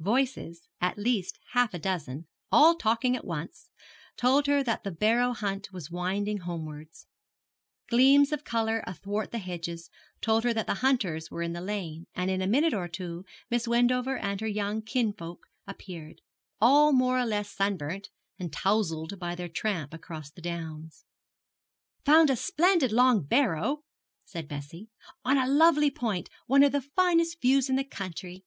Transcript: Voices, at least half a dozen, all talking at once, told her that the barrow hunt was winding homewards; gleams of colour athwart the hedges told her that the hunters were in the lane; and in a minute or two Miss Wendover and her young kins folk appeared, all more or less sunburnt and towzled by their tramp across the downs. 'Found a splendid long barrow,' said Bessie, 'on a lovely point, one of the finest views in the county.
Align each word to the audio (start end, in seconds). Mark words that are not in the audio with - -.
Voices, 0.00 0.66
at 0.80 0.98
least 0.98 1.38
half 1.52 1.72
a 1.72 1.78
dozen, 1.78 2.26
all 2.50 2.74
talking 2.74 3.14
at 3.16 3.24
once, 3.24 3.70
told 4.16 4.48
her 4.48 4.60
that 4.60 4.82
the 4.82 4.90
barrow 4.90 5.32
hunt 5.32 5.68
was 5.72 5.88
winding 5.88 6.38
homewards; 6.38 7.06
gleams 7.88 8.32
of 8.32 8.42
colour 8.42 8.82
athwart 8.88 9.30
the 9.30 9.38
hedges 9.38 9.90
told 10.20 10.42
her 10.42 10.52
that 10.52 10.66
the 10.66 10.74
hunters 10.82 11.30
were 11.30 11.42
in 11.42 11.52
the 11.52 11.60
lane; 11.60 12.06
and 12.12 12.28
in 12.28 12.42
a 12.42 12.46
minute 12.48 12.74
or 12.74 12.88
two 12.88 13.24
Miss 13.50 13.68
Wendover 13.68 14.18
and 14.18 14.40
her 14.40 14.48
young 14.48 14.82
kins 14.82 15.14
folk 15.16 15.46
appeared, 15.64 16.20
all 16.60 16.92
more 16.92 17.20
or 17.20 17.24
less 17.24 17.48
sunburnt 17.48 18.08
and 18.36 18.50
towzled 18.52 19.16
by 19.20 19.36
their 19.36 19.48
tramp 19.48 19.94
across 19.94 20.28
the 20.28 20.42
downs. 20.42 21.04
'Found 22.04 22.30
a 22.30 22.34
splendid 22.34 22.90
long 22.90 23.22
barrow,' 23.22 23.84
said 24.24 24.48
Bessie, 24.48 24.88
'on 25.24 25.38
a 25.38 25.46
lovely 25.46 25.88
point, 25.92 26.28
one 26.48 26.64
of 26.64 26.72
the 26.72 26.82
finest 26.82 27.40
views 27.40 27.70
in 27.70 27.76
the 27.76 27.84
county. 27.84 28.44